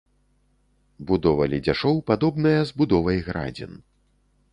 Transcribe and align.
Будова 1.11 1.43
ледзяшоў 1.51 1.95
падобная 2.09 2.61
з 2.71 2.79
будовай 2.81 3.17
градзін. 3.29 3.77